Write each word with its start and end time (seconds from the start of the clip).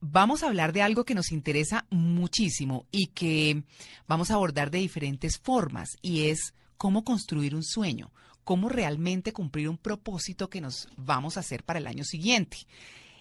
vamos 0.00 0.42
a 0.42 0.48
hablar 0.48 0.72
de 0.72 0.82
algo 0.82 1.04
que 1.04 1.14
nos 1.14 1.32
interesa 1.32 1.86
muchísimo 1.90 2.86
y 2.90 3.08
que 3.08 3.62
vamos 4.06 4.30
a 4.30 4.34
abordar 4.34 4.70
de 4.70 4.78
diferentes 4.78 5.38
formas 5.38 5.96
y 6.02 6.28
es 6.28 6.54
cómo 6.76 7.04
construir 7.04 7.54
un 7.54 7.64
sueño, 7.64 8.12
cómo 8.44 8.68
realmente 8.68 9.32
cumplir 9.32 9.68
un 9.68 9.78
propósito 9.78 10.48
que 10.48 10.60
nos 10.60 10.88
vamos 10.96 11.36
a 11.36 11.40
hacer 11.40 11.64
para 11.64 11.78
el 11.78 11.86
año 11.86 12.04
siguiente. 12.04 12.58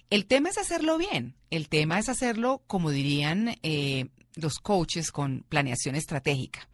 El 0.10 0.28
tema 0.28 0.50
es 0.50 0.58
hacerlo 0.58 0.98
bien, 0.98 1.36
el 1.50 1.68
tema 1.68 1.98
es 1.98 2.10
hacerlo, 2.10 2.62
como 2.68 2.92
dirían 2.92 3.58
eh, 3.64 4.10
los 4.36 4.60
coaches, 4.60 5.12
con 5.12 5.44
planeación 5.50 5.96
estratégica. 5.96 6.68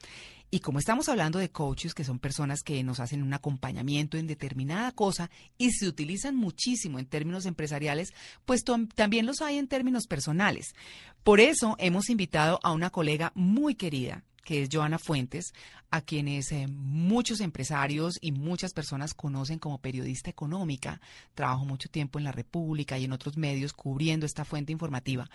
Y 0.53 0.59
como 0.59 0.79
estamos 0.79 1.07
hablando 1.07 1.39
de 1.39 1.49
coaches, 1.49 1.93
que 1.93 2.03
son 2.03 2.19
personas 2.19 2.61
que 2.61 2.83
nos 2.83 2.99
hacen 2.99 3.23
un 3.23 3.33
acompañamiento 3.33 4.17
en 4.17 4.27
determinada 4.27 4.91
cosa 4.91 5.31
y 5.57 5.71
se 5.71 5.87
utilizan 5.87 6.35
muchísimo 6.35 6.99
en 6.99 7.05
términos 7.05 7.45
empresariales, 7.45 8.09
pues 8.43 8.65
también 8.95 9.25
los 9.25 9.41
hay 9.41 9.57
en 9.57 9.69
términos 9.69 10.07
personales. 10.07 10.75
Por 11.23 11.39
eso 11.39 11.77
hemos 11.79 12.09
invitado 12.09 12.59
a 12.63 12.73
una 12.73 12.89
colega 12.89 13.31
muy 13.33 13.75
querida, 13.75 14.25
que 14.43 14.63
es 14.63 14.69
Joana 14.71 14.99
Fuentes, 14.99 15.53
a 15.91 16.01
quienes 16.01 16.51
eh, 16.51 16.67
muchos 16.67 17.41
empresarios 17.41 18.17
y 18.21 18.31
muchas 18.31 18.73
personas 18.73 19.13
conocen 19.13 19.59
como 19.59 19.79
periodista 19.79 20.29
económica. 20.29 21.01
Trabajo 21.35 21.65
mucho 21.65 21.89
tiempo 21.89 22.17
en 22.17 22.25
la 22.25 22.31
República 22.31 22.97
y 22.97 23.05
en 23.05 23.11
otros 23.11 23.37
medios 23.37 23.73
cubriendo 23.73 24.25
esta 24.25 24.45
fuente 24.45 24.71
informativa, 24.71 25.29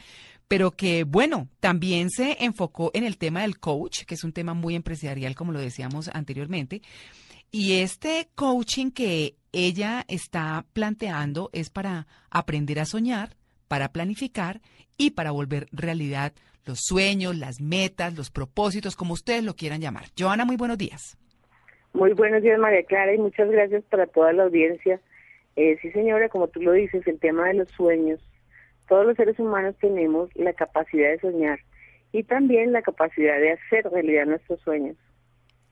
pero 0.48 0.70
que, 0.70 1.04
bueno, 1.04 1.48
también 1.60 2.10
se 2.10 2.44
enfocó 2.44 2.90
en 2.94 3.04
el 3.04 3.18
tema 3.18 3.42
del 3.42 3.58
coach, 3.58 4.04
que 4.04 4.14
es 4.14 4.24
un 4.24 4.32
tema 4.32 4.54
muy 4.54 4.74
empresarial, 4.74 5.34
como 5.34 5.52
lo 5.52 5.60
decíamos 5.60 6.08
anteriormente. 6.12 6.82
Y 7.50 7.74
este 7.74 8.28
coaching 8.34 8.90
que 8.90 9.36
ella 9.52 10.04
está 10.08 10.66
planteando 10.72 11.50
es 11.52 11.70
para 11.70 12.06
aprender 12.30 12.80
a 12.80 12.86
soñar, 12.86 13.36
para 13.68 13.92
planificar 13.92 14.60
y 14.96 15.10
para 15.10 15.30
volver 15.30 15.68
realidad 15.72 16.32
los 16.66 16.80
sueños, 16.80 17.36
las 17.36 17.60
metas, 17.60 18.16
los 18.16 18.30
propósitos, 18.30 18.96
como 18.96 19.14
ustedes 19.14 19.44
lo 19.44 19.54
quieran 19.54 19.80
llamar. 19.80 20.06
Joana, 20.18 20.44
muy 20.44 20.56
buenos 20.56 20.76
días. 20.76 21.16
Muy 21.92 22.12
buenos 22.12 22.42
días, 22.42 22.58
María 22.58 22.82
Clara, 22.82 23.14
y 23.14 23.18
muchas 23.18 23.48
gracias 23.48 23.84
para 23.84 24.06
toda 24.06 24.32
la 24.32 24.42
audiencia. 24.42 25.00
Eh, 25.54 25.78
sí, 25.80 25.90
señora, 25.92 26.28
como 26.28 26.48
tú 26.48 26.60
lo 26.60 26.72
dices, 26.72 27.06
el 27.06 27.18
tema 27.18 27.48
de 27.48 27.54
los 27.54 27.70
sueños. 27.70 28.20
Todos 28.88 29.06
los 29.06 29.16
seres 29.16 29.38
humanos 29.38 29.74
tenemos 29.80 30.28
la 30.34 30.52
capacidad 30.52 31.08
de 31.10 31.20
soñar 31.20 31.60
y 32.12 32.22
también 32.24 32.72
la 32.72 32.82
capacidad 32.82 33.38
de 33.38 33.52
hacer 33.52 33.88
realidad 33.90 34.26
nuestros 34.26 34.60
sueños. 34.60 34.96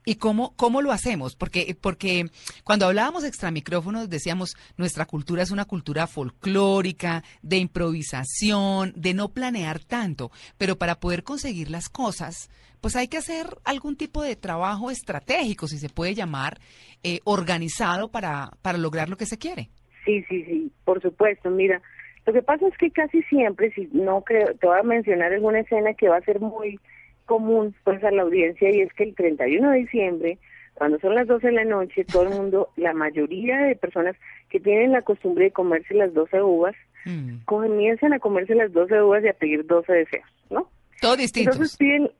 ¿Y 0.05 0.15
cómo, 0.15 0.53
cómo 0.55 0.83
lo 0.83 0.91
hacemos? 0.91 1.35
Porque, 1.35 1.75
porque 1.79 2.25
cuando 2.63 2.85
hablábamos 2.85 3.23
extra 3.23 3.49
micrófonos 3.49 4.09
decíamos, 4.09 4.55
nuestra 4.77 5.05
cultura 5.05 5.41
es 5.41 5.49
una 5.49 5.65
cultura 5.65 6.05
folclórica, 6.05 7.23
de 7.41 7.57
improvisación, 7.57 8.93
de 8.95 9.15
no 9.15 9.29
planear 9.29 9.79
tanto, 9.79 10.31
pero 10.59 10.77
para 10.77 10.99
poder 10.99 11.23
conseguir 11.23 11.71
las 11.71 11.89
cosas, 11.89 12.49
pues 12.81 12.95
hay 12.95 13.07
que 13.07 13.17
hacer 13.17 13.47
algún 13.63 13.95
tipo 13.95 14.21
de 14.21 14.35
trabajo 14.35 14.91
estratégico, 14.91 15.67
si 15.67 15.79
se 15.79 15.89
puede 15.89 16.13
llamar, 16.13 16.59
eh, 17.03 17.19
organizado 17.23 18.09
para, 18.09 18.51
para 18.61 18.77
lograr 18.77 19.09
lo 19.09 19.17
que 19.17 19.25
se 19.25 19.39
quiere. 19.39 19.69
Sí, 20.05 20.23
sí, 20.29 20.43
sí, 20.45 20.71
por 20.83 21.01
supuesto. 21.01 21.49
Mira, 21.49 21.81
lo 22.27 22.33
que 22.33 22.43
pasa 22.43 22.67
es 22.67 22.77
que 22.77 22.91
casi 22.91 23.23
siempre, 23.23 23.71
si 23.71 23.89
no 23.91 24.21
creo, 24.21 24.53
te 24.59 24.67
voy 24.67 24.79
a 24.79 24.83
mencionar 24.83 25.33
alguna 25.33 25.61
escena 25.61 25.95
que 25.95 26.09
va 26.09 26.17
a 26.17 26.21
ser 26.21 26.39
muy 26.39 26.79
común 27.25 27.75
pues 27.83 28.03
a 28.03 28.11
la 28.11 28.23
audiencia 28.23 28.69
y 28.69 28.81
es 28.81 28.93
que 28.93 29.03
el 29.03 29.15
31 29.15 29.71
de 29.71 29.77
diciembre, 29.79 30.37
cuando 30.73 30.99
son 30.99 31.15
las 31.15 31.27
12 31.27 31.47
de 31.47 31.53
la 31.53 31.65
noche, 31.65 32.05
todo 32.05 32.23
el 32.23 32.29
mundo, 32.29 32.69
la 32.75 32.93
mayoría 32.93 33.57
de 33.59 33.75
personas 33.75 34.15
que 34.49 34.59
tienen 34.59 34.91
la 34.91 35.01
costumbre 35.01 35.45
de 35.45 35.51
comerse 35.51 35.93
las 35.93 36.13
12 36.13 36.41
uvas, 36.41 36.75
mm. 37.05 37.43
comienzan 37.45 38.13
a 38.13 38.19
comerse 38.19 38.55
las 38.55 38.71
12 38.73 39.01
uvas 39.01 39.23
y 39.23 39.27
a 39.27 39.33
pedir 39.33 39.65
12 39.65 39.91
deseos, 39.91 40.27
¿no? 40.49 40.69
Todos 41.01 41.17
distintos. 41.17 41.55
Entonces 41.55 41.77
piden, 41.77 42.11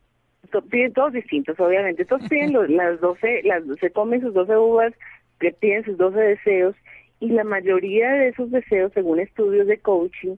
piden 0.70 0.94
todos 0.94 1.14
distintos, 1.14 1.60
obviamente. 1.60 2.06
Todos 2.06 2.28
piden 2.30 2.54
las 2.78 3.00
12, 3.00 3.42
las, 3.44 3.64
se 3.80 3.92
comen 3.92 4.22
sus 4.22 4.34
12 4.34 4.58
uvas, 4.58 4.94
que 5.40 5.52
piden 5.52 5.84
sus 5.86 5.98
12 5.98 6.20
deseos 6.20 6.76
y 7.20 7.30
la 7.30 7.44
mayoría 7.44 8.12
de 8.12 8.30
esos 8.30 8.52
deseos, 8.52 8.92
según 8.94 9.20
estudios 9.20 9.68
de 9.68 9.80
coaching, 9.80 10.36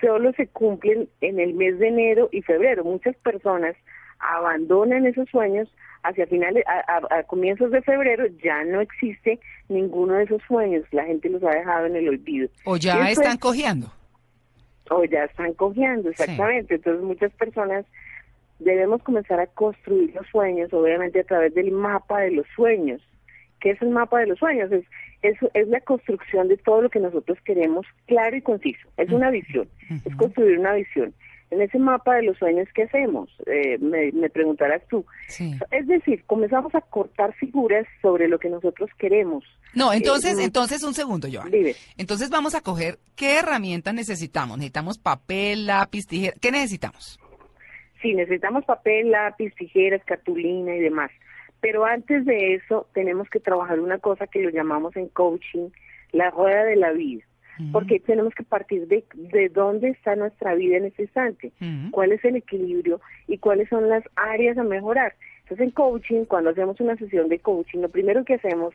solo 0.00 0.32
se 0.32 0.46
cumplen 0.48 1.08
en 1.20 1.40
el 1.40 1.54
mes 1.54 1.78
de 1.78 1.88
enero 1.88 2.28
y 2.32 2.42
febrero. 2.42 2.84
Muchas 2.84 3.16
personas 3.16 3.76
abandonan 4.22 5.06
esos 5.06 5.28
sueños 5.28 5.68
hacia 6.02 6.26
finales, 6.26 6.64
a, 6.66 7.22
comienzos 7.24 7.70
de 7.70 7.82
febrero 7.82 8.26
ya 8.42 8.64
no 8.64 8.80
existe 8.80 9.38
ninguno 9.68 10.14
de 10.14 10.24
esos 10.24 10.42
sueños, 10.48 10.84
la 10.90 11.04
gente 11.04 11.28
los 11.28 11.42
ha 11.44 11.50
dejado 11.50 11.86
en 11.86 11.96
el 11.96 12.08
olvido. 12.08 12.48
O 12.64 12.76
ya 12.76 13.10
están 13.10 13.38
cojeando. 13.38 13.92
O 14.90 15.04
ya 15.04 15.24
están 15.24 15.54
cojeando, 15.54 16.10
exactamente. 16.10 16.74
Entonces 16.74 17.02
muchas 17.02 17.32
personas 17.34 17.86
debemos 18.58 19.02
comenzar 19.02 19.40
a 19.40 19.46
construir 19.46 20.12
los 20.14 20.26
sueños, 20.28 20.72
obviamente 20.72 21.20
a 21.20 21.24
través 21.24 21.54
del 21.54 21.70
mapa 21.70 22.20
de 22.20 22.32
los 22.32 22.46
sueños. 22.54 23.00
¿Qué 23.60 23.70
es 23.70 23.82
el 23.82 23.90
mapa 23.90 24.18
de 24.18 24.26
los 24.26 24.38
sueños? 24.40 24.72
Es, 24.72 24.84
es, 25.22 25.38
es 25.54 25.68
la 25.68 25.80
construcción 25.80 26.48
de 26.48 26.56
todo 26.56 26.82
lo 26.82 26.90
que 26.90 26.98
nosotros 26.98 27.38
queremos 27.44 27.86
claro 28.06 28.36
y 28.36 28.42
conciso. 28.42 28.88
Es 28.96 29.10
una 29.10 29.30
visión, 29.30 29.68
es 30.04 30.16
construir 30.16 30.58
una 30.58 30.74
visión. 30.74 31.14
En 31.52 31.60
ese 31.60 31.78
mapa 31.78 32.14
de 32.14 32.22
los 32.22 32.38
sueños, 32.38 32.66
¿qué 32.74 32.84
hacemos? 32.84 33.28
Eh, 33.44 33.76
me, 33.78 34.30
preguntarás 34.30 34.80
tú. 34.88 35.04
Es 35.70 35.86
decir, 35.86 36.24
comenzamos 36.24 36.74
a 36.74 36.80
cortar 36.80 37.34
figuras 37.34 37.86
sobre 38.00 38.26
lo 38.26 38.38
que 38.38 38.48
nosotros 38.48 38.88
queremos. 38.96 39.44
No, 39.74 39.92
entonces, 39.92 40.38
eh, 40.38 40.44
entonces 40.44 40.82
un 40.82 40.94
segundo, 40.94 41.28
Joan. 41.30 41.52
Entonces 41.98 42.30
vamos 42.30 42.54
a 42.54 42.62
coger 42.62 42.98
qué 43.16 43.38
herramientas 43.38 43.92
necesitamos. 43.92 44.56
Necesitamos 44.56 44.96
papel, 44.96 45.66
lápiz, 45.66 46.06
tijera. 46.06 46.34
¿Qué 46.40 46.50
necesitamos? 46.50 47.20
Sí, 48.00 48.14
necesitamos 48.14 48.64
papel, 48.64 49.10
lápiz, 49.10 49.54
tijeras, 49.54 50.02
cartulina 50.06 50.74
y 50.74 50.80
demás. 50.80 51.10
Pero 51.60 51.84
antes 51.84 52.24
de 52.24 52.54
eso, 52.54 52.88
tenemos 52.94 53.28
que 53.28 53.40
trabajar 53.40 53.78
una 53.78 53.98
cosa 53.98 54.26
que 54.26 54.40
lo 54.40 54.48
llamamos 54.48 54.96
en 54.96 55.08
coaching, 55.08 55.68
la 56.12 56.30
rueda 56.30 56.64
de 56.64 56.76
la 56.76 56.92
vida. 56.92 57.24
Porque 57.70 58.00
tenemos 58.00 58.34
que 58.34 58.42
partir 58.42 58.88
de, 58.88 59.04
de 59.14 59.48
dónde 59.48 59.90
está 59.90 60.16
nuestra 60.16 60.54
vida 60.54 60.78
en 60.78 60.86
este 60.86 61.02
instante, 61.02 61.52
cuál 61.90 62.12
es 62.12 62.24
el 62.24 62.36
equilibrio 62.36 63.00
y 63.28 63.38
cuáles 63.38 63.68
son 63.68 63.88
las 63.88 64.02
áreas 64.16 64.56
a 64.58 64.64
mejorar. 64.64 65.14
Entonces, 65.42 65.66
en 65.66 65.70
coaching, 65.72 66.24
cuando 66.24 66.50
hacemos 66.50 66.80
una 66.80 66.96
sesión 66.96 67.28
de 67.28 67.38
coaching, 67.38 67.80
lo 67.80 67.88
primero 67.88 68.24
que 68.24 68.34
hacemos 68.34 68.74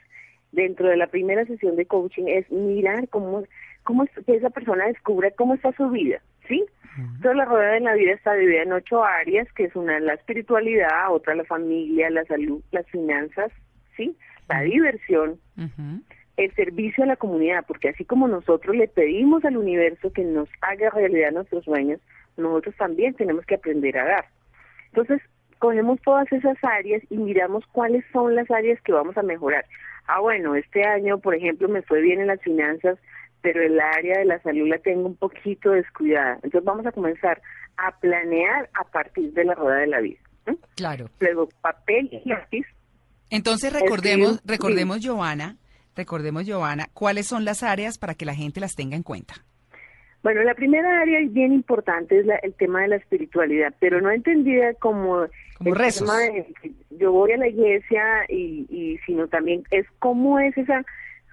dentro 0.52 0.90
de 0.90 0.98
la 0.98 1.08
primera 1.08 1.46
sesión 1.46 1.76
de 1.76 1.86
coaching 1.86 2.26
es 2.28 2.50
mirar 2.52 3.08
cómo, 3.10 3.44
cómo 3.84 4.06
que 4.26 4.36
esa 4.36 4.50
persona 4.50 4.86
descubre 4.86 5.32
cómo 5.32 5.56
está 5.56 5.72
su 5.74 5.90
vida, 5.90 6.22
¿sí? 6.48 6.66
Entonces 6.98 7.36
la 7.36 7.46
rueda 7.46 7.74
de 7.74 7.80
la 7.82 7.94
vida 7.94 8.14
está 8.14 8.34
dividida 8.34 8.64
en 8.64 8.74
ocho 8.74 9.04
áreas, 9.04 9.48
que 9.54 9.66
es 9.66 9.76
una 9.76 10.00
la 10.00 10.16
espiritualidad, 10.16 11.12
otra 11.12 11.36
la 11.36 11.44
familia, 11.46 12.10
la 12.10 12.26
salud, 12.26 12.62
las 12.72 12.88
finanzas, 12.88 13.52
¿sí? 13.96 14.18
La 14.50 14.62
diversión, 14.62 15.40
el 16.38 16.54
servicio 16.54 17.04
a 17.04 17.08
la 17.08 17.16
comunidad, 17.16 17.66
porque 17.68 17.90
así 17.90 18.06
como 18.06 18.28
nosotros 18.28 18.76
le 18.76 18.88
pedimos 18.88 19.44
al 19.44 19.58
universo 19.58 20.14
que 20.14 20.24
nos 20.24 20.48
haga 20.62 20.92
realidad 20.92 21.32
nuestros 21.32 21.66
sueños, 21.66 22.00
nosotros 22.38 22.76
también 22.78 23.16
tenemos 23.16 23.46
que 23.46 23.56
aprender 23.56 23.98
a 23.98 24.06
dar. 24.06 24.26
Entonces, 24.94 25.22
cogemos 25.58 26.00
todas 26.02 26.32
esas 26.32 26.58
áreas 26.64 27.02
y 27.10 27.18
miramos 27.18 27.66
cuáles 27.72 28.06
son 28.14 28.36
las 28.36 28.50
áreas 28.52 28.80
que 28.82 28.92
vamos 28.92 29.18
a 29.18 29.24
mejorar. 29.24 29.66
Ah, 30.06 30.20
bueno, 30.20 30.56
este 30.56 30.84
año, 30.86 31.18
por 31.18 31.36
ejemplo, 31.36 31.68
me 31.68 31.82
fue 31.82 32.02
bien 32.02 32.22
en 32.22 32.28
las 32.28 32.42
finanzas, 32.42 32.98
pero 33.42 33.62
el 33.62 33.80
área 33.80 34.20
de 34.20 34.26
la 34.26 34.40
salud 34.42 34.68
la 34.68 34.78
tengo 34.78 35.08
un 35.08 35.16
poquito 35.16 35.72
descuidada. 35.72 36.36
Entonces 36.36 36.64
vamos 36.64 36.86
a 36.86 36.92
comenzar 36.92 37.42
a 37.78 37.98
planear 38.00 38.70
a 38.74 38.84
partir 38.86 39.34
de 39.34 39.44
la 39.44 39.56
rueda 39.56 39.78
de 39.80 39.88
la 39.88 40.02
vida. 40.02 40.20
Claro. 40.76 41.10
Luego 41.20 41.50
papel 41.62 42.10
y 42.12 42.30
lápiz. 42.30 42.66
Entonces 43.30 43.74
recordemos, 43.74 44.42
recordemos, 44.46 45.02
Giovanna, 45.02 45.58
recordemos, 45.98 46.46
Giovanna, 46.46 46.88
cuáles 46.94 47.28
son 47.28 47.44
las 47.44 47.64
áreas 47.64 47.98
para 47.98 48.14
que 48.14 48.26
la 48.26 48.34
gente 48.34 48.60
las 48.60 48.76
tenga 48.76 48.96
en 48.96 49.04
cuenta. 49.04 49.36
Bueno, 50.24 50.42
la 50.44 50.56
primera 50.56 51.02
área 51.02 51.20
bien 51.30 51.54
importante 51.54 52.20
es 52.20 52.26
el 52.42 52.54
tema 52.56 52.82
de 52.82 52.90
la 52.90 52.96
espiritualidad, 52.96 53.74
pero 53.80 54.02
no 54.02 54.12
entendida 54.12 54.74
como, 54.76 55.28
como 55.58 55.74
rezos. 55.74 56.10
yo 56.90 57.12
voy 57.12 57.32
a 57.32 57.38
la 57.38 57.48
iglesia 57.48 58.26
y, 58.28 58.66
y 58.70 58.98
sino 59.06 59.28
también 59.28 59.64
es 59.72 59.86
cómo 60.00 60.40
es 60.40 60.58
esa 60.58 60.84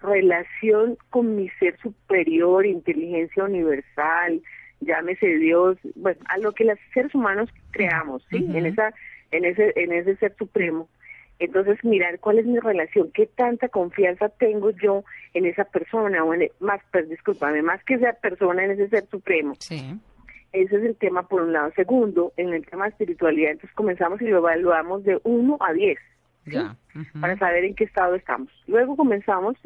relación 0.03 0.97
con 1.11 1.35
mi 1.35 1.49
ser 1.59 1.79
superior, 1.81 2.67
inteligencia 2.67 3.45
universal, 3.45 4.43
llámese 4.81 5.27
Dios, 5.39 5.79
bueno, 5.95 6.21
a 6.27 6.39
lo 6.39 6.53
que 6.53 6.65
los 6.65 6.79
seres 6.93 7.15
humanos 7.15 7.51
creamos, 7.71 8.25
¿sí? 8.31 8.47
En 8.55 8.67
esa 8.67 8.93
en 9.31 9.45
ese 9.45 9.73
en 9.77 9.93
ese 9.93 10.17
ser 10.17 10.35
supremo. 10.39 10.89
Entonces, 11.39 11.83
mirar 11.85 12.21
cuál 12.21 12.39
es 12.39 12.47
mi 12.47 12.59
relación, 12.59 13.11
qué 13.13 13.27
tanta 13.27 13.69
confianza 13.69 14.29
tengo 14.29 14.71
yo 14.71 15.05
en 15.35 15.47
esa 15.47 15.65
persona, 15.65 16.23
o 16.25 16.33
en, 16.33 16.49
más, 16.61 16.81
pues, 16.93 17.09
discúlpame, 17.09 17.61
más 17.63 17.83
que 17.85 17.95
esa 17.95 18.13
persona 18.13 18.65
en 18.65 18.73
ese 18.73 18.89
ser 18.89 19.07
supremo. 19.09 19.55
Sí. 19.59 19.99
Ese 20.53 20.77
es 20.77 20.85
el 20.85 20.97
tema 20.97 21.27
por 21.27 21.43
un 21.43 21.53
lado. 21.53 21.73
Segundo, 21.75 22.33
en 22.37 22.55
el 22.55 22.65
tema 22.65 22.85
de 22.85 22.91
espiritualidad, 22.91 23.51
entonces 23.51 23.75
comenzamos 23.75 24.23
y 24.23 24.27
lo 24.27 24.39
evaluamos 24.39 25.03
de 25.03 25.21
1 25.25 25.59
a 25.61 25.73
10, 25.73 25.99
Ya. 26.47 26.77
ujú. 26.95 27.21
para 27.21 27.37
saber 27.37 27.65
en 27.65 27.75
qué 27.75 27.83
estado 27.85 28.15
estamos. 28.15 28.49
Luego 28.69 28.97
comenzamos, 28.97 29.57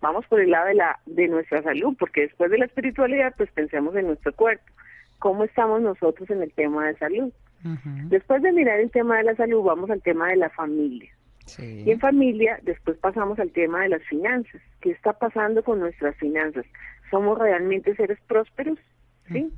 vamos 0.00 0.24
por 0.26 0.38
el 0.40 0.50
lado 0.52 0.66
de, 0.68 0.74
la, 0.74 1.00
de 1.06 1.26
nuestra 1.26 1.60
salud, 1.62 1.96
porque 1.98 2.20
después 2.22 2.52
de 2.52 2.58
la 2.58 2.66
espiritualidad, 2.66 3.34
pues 3.36 3.50
pensemos 3.50 3.96
en 3.96 4.06
nuestro 4.06 4.32
cuerpo. 4.32 4.64
¿Cómo 5.18 5.42
estamos 5.42 5.82
nosotros 5.82 6.30
en 6.30 6.42
el 6.44 6.52
tema 6.52 6.86
de 6.86 6.96
salud? 6.98 7.32
Después 7.62 8.42
de 8.42 8.52
mirar 8.52 8.80
el 8.80 8.90
tema 8.90 9.18
de 9.18 9.24
la 9.24 9.36
salud, 9.36 9.62
vamos 9.62 9.90
al 9.90 10.02
tema 10.02 10.28
de 10.28 10.36
la 10.36 10.50
familia. 10.50 11.10
Sí. 11.46 11.82
Y 11.86 11.90
en 11.90 11.98
familia, 11.98 12.60
después 12.62 12.98
pasamos 12.98 13.38
al 13.38 13.50
tema 13.50 13.82
de 13.82 13.88
las 13.88 14.02
finanzas. 14.04 14.60
¿Qué 14.80 14.90
está 14.90 15.14
pasando 15.14 15.62
con 15.64 15.80
nuestras 15.80 16.16
finanzas? 16.16 16.66
¿Somos 17.10 17.38
realmente 17.38 17.96
seres 17.96 18.18
prósperos? 18.26 18.78
¿Sí? 19.26 19.50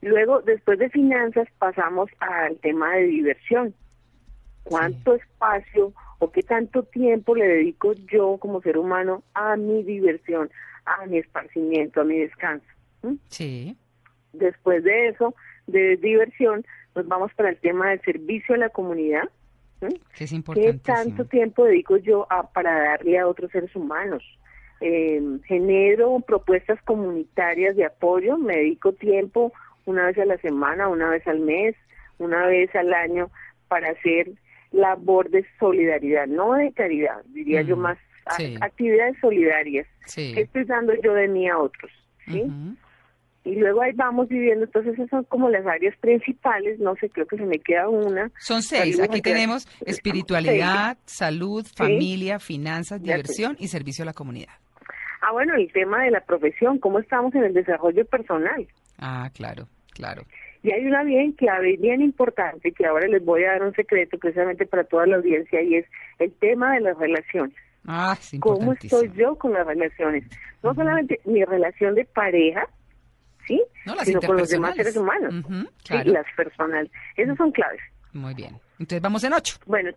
Luego, 0.00 0.42
después 0.42 0.78
de 0.78 0.90
finanzas, 0.90 1.48
pasamos 1.58 2.10
al 2.20 2.56
tema 2.58 2.94
de 2.94 3.04
diversión. 3.04 3.74
¿Cuánto 4.64 5.14
espacio 5.14 5.92
o 6.18 6.30
qué 6.30 6.42
tanto 6.42 6.82
tiempo 6.82 7.34
le 7.34 7.46
dedico 7.46 7.94
yo 8.10 8.36
como 8.38 8.60
ser 8.60 8.76
humano 8.76 9.22
a 9.34 9.56
mi 9.56 9.82
diversión, 9.82 10.50
a 10.84 11.06
mi 11.06 11.18
esparcimiento, 11.18 12.00
a 12.00 12.04
mi 12.04 12.18
descanso? 12.18 12.66
¿Mm? 13.02 13.14
Sí. 13.28 13.76
Después 14.32 14.84
de 14.84 15.08
eso, 15.08 15.34
de 15.66 15.96
diversión, 15.96 16.64
nos 16.94 17.06
vamos 17.06 17.32
para 17.34 17.50
el 17.50 17.56
tema 17.58 17.90
del 17.90 18.00
servicio 18.02 18.54
a 18.54 18.58
la 18.58 18.68
comunidad. 18.70 19.24
¿Mm? 19.80 19.94
Que 20.16 20.24
es 20.24 20.34
¿Qué 20.54 20.72
tanto 20.82 21.24
tiempo 21.26 21.64
dedico 21.64 21.96
yo 21.98 22.26
a, 22.30 22.50
para 22.50 22.80
darle 22.80 23.18
a 23.18 23.28
otros 23.28 23.50
seres 23.52 23.74
humanos? 23.76 24.24
Eh, 24.80 25.20
genero 25.46 26.20
propuestas 26.20 26.80
comunitarias 26.82 27.76
de 27.76 27.84
apoyo, 27.84 28.38
me 28.38 28.56
dedico 28.56 28.92
tiempo 28.92 29.52
una 29.86 30.06
vez 30.06 30.18
a 30.18 30.24
la 30.24 30.38
semana, 30.38 30.88
una 30.88 31.10
vez 31.10 31.26
al 31.26 31.40
mes, 31.40 31.74
una 32.18 32.46
vez 32.46 32.74
al 32.74 32.92
año 32.92 33.30
para 33.68 33.90
hacer 33.90 34.30
labor 34.70 35.30
de 35.30 35.44
solidaridad, 35.58 36.26
no 36.26 36.54
de 36.54 36.72
caridad, 36.72 37.22
diría 37.26 37.62
yo 37.62 37.76
más 37.76 37.98
sí. 38.36 38.56
actividades 38.60 39.16
solidarias. 39.20 39.86
Sí. 40.06 40.32
¿Qué 40.34 40.42
estoy 40.42 40.64
dando 40.64 40.92
yo 41.02 41.14
de 41.14 41.28
mí 41.28 41.48
a 41.48 41.58
otros? 41.58 41.90
¿sí? 42.26 42.44
Y 43.44 43.54
luego 43.54 43.82
ahí 43.82 43.92
vamos 43.94 44.28
viviendo, 44.28 44.64
entonces 44.64 44.94
esas 44.94 45.08
son 45.08 45.24
como 45.24 45.48
las 45.48 45.64
áreas 45.66 45.96
principales, 45.98 46.78
no 46.80 46.94
sé, 46.96 47.08
creo 47.08 47.26
que 47.26 47.36
se 47.36 47.46
me 47.46 47.58
queda 47.58 47.88
una. 47.88 48.30
Son 48.38 48.62
seis. 48.62 48.96
Salimos 48.96 49.08
Aquí 49.08 49.22
tenemos 49.22 49.68
espiritualidad, 49.86 50.98
salud, 51.06 51.66
familia, 51.74 52.38
finanzas, 52.40 53.00
Ya 53.00 53.14
diversión 53.14 53.56
y 53.58 53.68
servicio 53.68 54.02
a 54.02 54.06
la 54.06 54.12
comunidad. 54.12 54.52
Ah, 55.20 55.32
bueno, 55.32 55.54
el 55.54 55.72
tema 55.72 56.04
de 56.04 56.10
la 56.10 56.20
profesión, 56.20 56.78
cómo 56.78 56.98
estamos 56.98 57.34
en 57.34 57.44
el 57.44 57.54
desarrollo 57.54 58.04
personal. 58.04 58.66
Ah, 58.98 59.30
claro, 59.34 59.68
claro. 59.94 60.22
Y 60.62 60.72
hay 60.72 60.84
una 60.84 61.04
bien 61.04 61.32
clave, 61.32 61.76
bien 61.78 62.02
importante, 62.02 62.72
que 62.72 62.86
ahora 62.86 63.06
les 63.06 63.24
voy 63.24 63.44
a 63.44 63.52
dar 63.52 63.62
un 63.62 63.74
secreto 63.74 64.18
precisamente 64.18 64.66
para 64.66 64.84
toda 64.84 65.06
la 65.06 65.16
audiencia, 65.16 65.62
y 65.62 65.76
es 65.76 65.86
el 66.18 66.32
tema 66.32 66.74
de 66.74 66.80
las 66.80 66.98
relaciones. 66.98 67.56
Ah, 67.86 68.16
es 68.20 68.38
¿Cómo 68.40 68.72
estoy 68.72 69.10
yo 69.16 69.36
con 69.36 69.52
las 69.52 69.66
relaciones? 69.66 70.24
No 70.62 70.74
solamente 70.74 71.20
mi 71.24 71.44
relación 71.44 71.94
de 71.94 72.04
pareja, 72.04 72.68
¿sí? 73.48 73.62
No, 73.86 73.96
Sino 74.04 74.20
con 74.20 74.36
los 74.36 74.50
demás 74.50 74.76
seres 74.76 74.96
humanos. 74.96 75.34
Claro. 75.84 76.12
las 76.12 76.26
personales. 76.36 76.92
Esas 77.16 77.36
son 77.36 77.50
claves. 77.50 77.80
Muy 78.12 78.34
bien. 78.34 78.56
Entonces 78.78 79.00
vamos 79.00 79.24
en 79.24 79.32
ocho. 79.32 79.56
Bueno, 79.66 79.90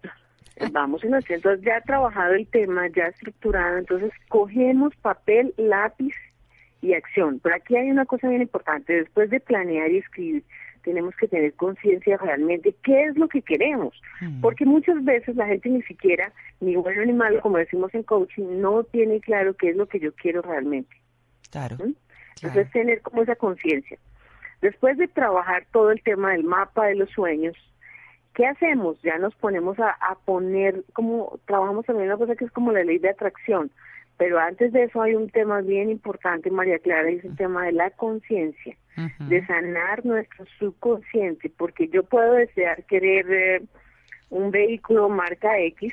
vamos 0.71 1.03
en 1.03 1.13
ocho. 1.13 1.33
Entonces 1.33 1.63
ya 1.63 1.81
trabajado 1.81 2.33
el 2.33 2.47
tema, 2.47 2.87
ya 2.95 3.03
estructurado, 3.03 3.77
entonces 3.77 4.11
cogemos 4.29 4.95
papel, 5.01 5.53
lápiz 5.57 6.15
y 6.81 6.93
acción. 6.93 7.39
Pero 7.43 7.55
aquí 7.55 7.75
hay 7.75 7.91
una 7.91 8.05
cosa 8.05 8.29
bien 8.29 8.41
importante. 8.41 8.93
Después 8.93 9.29
de 9.29 9.39
planear 9.39 9.91
y 9.91 9.97
escribir, 9.97 10.43
tenemos 10.83 11.15
que 11.15 11.27
tener 11.27 11.53
conciencia 11.53 12.17
realmente 12.17 12.75
qué 12.83 13.03
es 13.03 13.17
lo 13.17 13.27
que 13.27 13.41
queremos. 13.41 13.93
Mm. 14.21 14.41
Porque 14.41 14.65
muchas 14.65 15.03
veces 15.03 15.35
la 15.35 15.47
gente 15.47 15.69
ni 15.69 15.81
siquiera, 15.83 16.31
ni 16.59 16.75
bueno 16.75 17.05
ni 17.05 17.13
malo, 17.13 17.41
como 17.41 17.57
decimos 17.57 17.93
en 17.93 18.03
coaching, 18.03 18.61
no 18.61 18.83
tiene 18.83 19.19
claro 19.19 19.53
qué 19.55 19.69
es 19.69 19.75
lo 19.75 19.87
que 19.87 19.99
yo 19.99 20.13
quiero 20.13 20.41
realmente. 20.41 20.95
Claro. 21.51 21.77
¿Mm? 21.77 21.93
Claro. 22.41 22.59
Entonces 22.59 22.73
tener 22.73 23.01
como 23.01 23.21
esa 23.21 23.35
conciencia. 23.35 23.97
Después 24.61 24.97
de 24.97 25.07
trabajar 25.07 25.65
todo 25.71 25.91
el 25.91 26.03
tema 26.03 26.33
del 26.33 26.43
mapa 26.43 26.87
de 26.87 26.95
los 26.95 27.09
sueños, 27.11 27.55
¿qué 28.35 28.45
hacemos? 28.45 29.01
Ya 29.01 29.17
nos 29.17 29.33
ponemos 29.35 29.79
a, 29.79 29.91
a 29.91 30.15
poner, 30.25 30.83
como 30.93 31.39
trabajamos 31.45 31.85
también 31.85 32.09
una 32.09 32.17
cosa 32.17 32.35
que 32.35 32.45
es 32.45 32.51
como 32.51 32.71
la 32.71 32.83
ley 32.83 32.99
de 32.99 33.09
atracción, 33.09 33.71
pero 34.21 34.37
antes 34.37 34.71
de 34.71 34.83
eso 34.83 35.01
hay 35.01 35.15
un 35.15 35.31
tema 35.31 35.61
bien 35.61 35.89
importante, 35.89 36.51
María 36.51 36.77
Clara, 36.77 37.09
y 37.09 37.15
es 37.15 37.25
el 37.25 37.35
tema 37.35 37.65
de 37.65 37.71
la 37.71 37.89
conciencia, 37.89 38.77
de 39.17 39.43
sanar 39.47 40.05
nuestro 40.05 40.45
subconsciente, 40.59 41.51
porque 41.57 41.87
yo 41.87 42.03
puedo 42.03 42.33
desear 42.33 42.83
querer 42.83 43.25
eh, 43.31 43.61
un 44.29 44.51
vehículo 44.51 45.09
marca 45.09 45.57
X, 45.59 45.91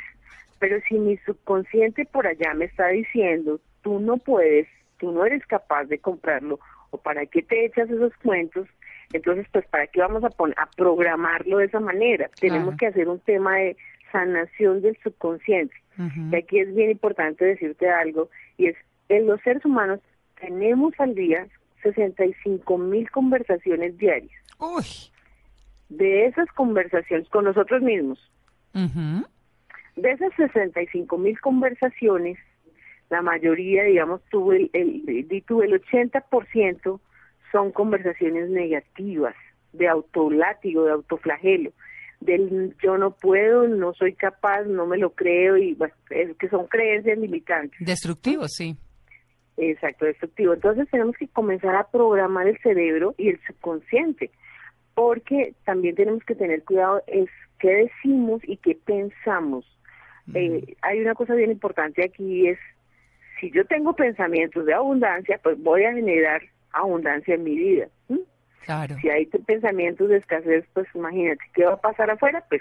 pero 0.59 0.79
si 0.87 0.99
mi 0.99 1.17
subconsciente 1.19 2.05
por 2.05 2.27
allá 2.27 2.53
me 2.53 2.67
está 2.67 2.89
diciendo, 2.89 3.61
tú 3.81 3.99
no 3.99 4.19
puedes, 4.19 4.69
tú 4.99 5.13
no 5.13 5.25
eres 5.25 5.45
capaz 5.47 5.85
de 5.85 5.99
comprarlo, 5.99 6.61
o 6.91 6.99
para 6.99 7.27
qué 7.27 7.43
te 7.43 7.67
echas 7.67 7.91
esos 7.91 8.13
cuentos, 8.23 8.69
entonces 9.13 9.47
pues 9.53 9.67
para 9.67 9.87
qué 9.87 10.01
vamos 10.01 10.25
a 10.25 10.31
poner, 10.31 10.59
a 10.59 10.67
programarlo 10.77 11.59
de 11.59 11.67
esa 11.67 11.81
manera. 11.81 12.31
Tenemos 12.41 12.77
que 12.77 12.87
hacer 12.87 13.09
un 13.09 13.21
tema 13.21 13.57
de 13.57 13.77
sanación 14.13 14.83
del 14.83 14.97
subconsciente. 15.03 15.75
Y 16.31 16.37
aquí 16.37 16.61
es 16.61 16.73
bien 16.75 16.93
importante 16.93 17.45
decirte 17.45 17.91
algo, 17.91 18.31
y 18.57 18.67
es, 18.67 18.77
en 19.09 19.27
los 19.27 19.41
seres 19.41 19.65
humanos 19.65 20.01
tenemos 20.41 20.95
al 20.99 21.15
día 21.15 21.47
65 21.83 22.79
mil 22.79 23.11
conversaciones 23.11 23.99
diarias. 23.99 24.41
Uy. 24.59 24.85
De 25.89 26.27
esas 26.27 26.49
conversaciones 26.53 27.29
con 27.31 27.45
nosotros 27.45 27.83
mismos, 27.83 28.19
Ujú. 28.75 29.27
de 29.97 30.13
esas 30.13 30.33
65 30.37 31.19
mil 31.19 31.41
conversaciones, 31.41 32.39
la 33.11 33.23
mayoría, 33.23 33.85
digamos, 33.85 34.23
tuvo 34.31 34.53
el, 34.53 34.71
el, 34.73 35.43
tú, 35.47 35.63
el 35.63 35.81
80% 35.81 37.01
son 37.53 37.73
conversaciones 37.73 38.51
negativas, 38.51 39.35
de 39.73 39.89
autolátigo, 39.89 40.85
de 40.85 40.93
autoflagelo, 40.93 41.73
del 42.21 42.75
yo 42.83 42.99
no 42.99 43.13
puedo, 43.13 43.69
no 43.69 43.95
soy 43.95 44.15
capaz, 44.15 44.65
no 44.65 44.87
me 44.87 44.99
lo 44.99 45.11
creo, 45.11 45.57
y 45.57 45.75
bueno, 45.75 45.95
es 46.11 46.37
que 46.37 46.49
son 46.49 46.67
creencias 46.67 47.19
limitantes. 47.19 47.79
Destructivo, 47.81 48.49
sí. 48.49 48.77
Exacto, 49.57 50.05
destructivo. 50.05 50.55
Entonces 50.55 50.89
tenemos 50.91 51.17
que 51.17 51.29
comenzar 51.29 51.75
a 51.75 51.89
programar 51.89 52.47
el 52.47 52.59
cerebro 52.59 53.15
y 53.19 53.29
el 53.29 53.41
subconsciente, 53.47 54.31
porque 54.95 55.55
también 55.65 55.95
tenemos 55.95 56.23
que 56.25 56.35
tener 56.35 56.63
cuidado 56.65 57.03
es 57.07 57.29
qué 57.59 57.89
decimos 57.89 58.41
y 58.45 58.57
qué 58.59 58.77
pensamos. 58.77 59.65
Eh, 60.35 60.77
hay 60.83 61.01
una 61.01 61.15
cosa 61.15 61.35
bien 61.35 61.51
importante 61.51 62.05
aquí 62.05 62.49
es, 62.49 62.59
si 63.41 63.51
yo 63.51 63.65
tengo 63.65 63.95
pensamientos 63.95 64.67
de 64.67 64.75
abundancia, 64.75 65.39
pues 65.43 65.61
voy 65.63 65.85
a 65.85 65.93
generar 65.93 66.43
abundancia 66.73 67.35
en 67.35 67.45
mi 67.45 67.57
vida. 67.57 67.89
Claro, 68.65 68.97
Si 69.01 69.09
hay 69.09 69.25
pensamientos 69.25 70.11
de 70.11 70.19
escasez, 70.19 70.65
pues 70.75 70.87
imagínate, 70.95 71.43
¿qué 71.55 71.65
va 71.65 71.75
a 71.75 71.81
pasar 71.81 72.11
afuera? 72.11 72.45
Pues 72.51 72.61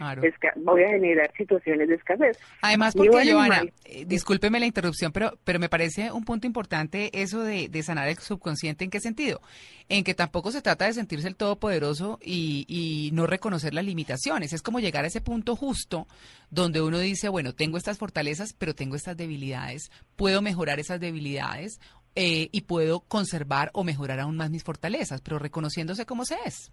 claro. 0.00 0.22
voy 0.56 0.82
a 0.82 0.88
generar 0.88 1.30
situaciones 1.36 1.88
de 1.88 1.94
escasez. 1.94 2.38
Además, 2.62 2.94
porque 2.94 3.32
Joana, 3.32 3.64
eh, 3.84 4.04
discúlpeme 4.06 4.58
la 4.58 4.66
interrupción, 4.66 5.12
pero, 5.12 5.38
pero 5.44 5.58
me 5.58 5.68
parece 5.68 6.10
un 6.10 6.24
punto 6.24 6.46
importante 6.46 7.10
eso 7.12 7.42
de, 7.42 7.68
de 7.68 7.82
sanar 7.82 8.08
el 8.08 8.18
subconsciente. 8.18 8.84
¿En 8.84 8.90
qué 8.90 9.00
sentido? 9.00 9.40
En 9.88 10.04
que 10.04 10.14
tampoco 10.14 10.52
se 10.52 10.62
trata 10.62 10.86
de 10.86 10.94
sentirse 10.94 11.28
el 11.28 11.36
todopoderoso 11.36 12.18
y, 12.22 12.64
y 12.68 13.10
no 13.12 13.26
reconocer 13.26 13.74
las 13.74 13.84
limitaciones. 13.84 14.52
Es 14.52 14.62
como 14.62 14.80
llegar 14.80 15.04
a 15.04 15.08
ese 15.08 15.20
punto 15.20 15.56
justo 15.56 16.06
donde 16.50 16.80
uno 16.80 16.98
dice, 16.98 17.28
bueno, 17.28 17.54
tengo 17.54 17.76
estas 17.76 17.98
fortalezas, 17.98 18.52
pero 18.52 18.74
tengo 18.74 18.96
estas 18.96 19.16
debilidades. 19.16 19.90
Puedo 20.16 20.42
mejorar 20.42 20.80
esas 20.80 21.00
debilidades 21.00 21.80
eh, 22.16 22.48
y 22.50 22.62
puedo 22.62 23.00
conservar 23.00 23.70
o 23.72 23.84
mejorar 23.84 24.20
aún 24.20 24.36
más 24.36 24.50
mis 24.50 24.64
fortalezas, 24.64 25.20
pero 25.20 25.38
reconociéndose 25.38 26.06
como 26.06 26.24
se 26.24 26.36
es. 26.44 26.72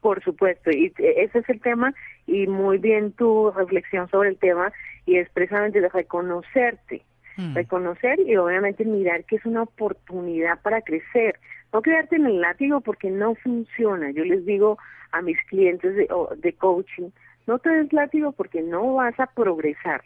Por 0.00 0.22
supuesto, 0.22 0.70
y 0.70 0.92
eh, 0.98 1.14
ese 1.18 1.40
es 1.40 1.48
el 1.48 1.60
tema, 1.60 1.92
y 2.26 2.46
muy 2.46 2.78
bien 2.78 3.12
tu 3.12 3.50
reflexión 3.50 4.08
sobre 4.08 4.30
el 4.30 4.38
tema, 4.38 4.72
y 5.06 5.16
es 5.16 5.28
precisamente 5.30 5.80
de 5.80 5.88
reconocerte, 5.88 7.02
Mm. 7.40 7.54
reconocer 7.54 8.20
y 8.20 8.36
obviamente 8.36 8.84
mirar 8.84 9.24
que 9.24 9.36
es 9.36 9.46
una 9.46 9.62
oportunidad 9.62 10.60
para 10.60 10.82
crecer, 10.82 11.38
no 11.72 11.80
quedarte 11.80 12.16
en 12.16 12.26
el 12.26 12.40
látigo 12.40 12.80
porque 12.80 13.10
no 13.10 13.34
funciona. 13.36 14.10
Yo 14.10 14.24
les 14.24 14.44
digo 14.44 14.78
a 15.12 15.22
mis 15.22 15.38
clientes 15.46 15.96
de, 15.96 16.08
de 16.36 16.52
coaching, 16.54 17.10
no 17.46 17.58
te 17.58 17.70
des 17.70 17.92
látigo 17.92 18.32
porque 18.32 18.62
no 18.62 18.94
vas 18.94 19.18
a 19.18 19.26
progresar. 19.26 20.02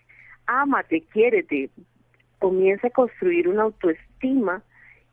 Ámate, 0.47 1.03
quiérete, 1.13 1.71
comienza 2.39 2.89
a 2.89 2.91
construir 2.91 3.49
una 3.49 3.63
autoestima 3.63 4.63